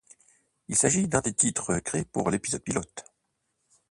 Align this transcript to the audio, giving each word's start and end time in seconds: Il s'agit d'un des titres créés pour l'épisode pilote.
Il 0.67 0.75
s'agit 0.75 1.07
d'un 1.07 1.19
des 1.21 1.31
titres 1.31 1.75
créés 1.77 2.05
pour 2.05 2.31
l'épisode 2.31 2.63
pilote. 2.63 3.05